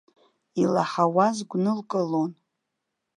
[0.61, 2.31] Илаҳауаз гәнылкылон.